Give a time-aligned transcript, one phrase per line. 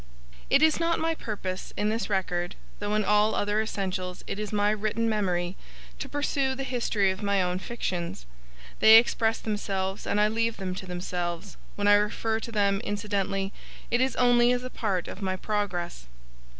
[0.49, 4.51] It is not my purpose, in this record, though in all other essentials it is
[4.51, 5.55] my written memory,
[5.99, 8.25] to pursue the history of my own fictions.
[8.79, 11.55] They express themselves, and I leave them to themselves.
[11.75, 13.53] When I refer to them, incidentally,
[13.91, 16.07] it is only as a part of my progress.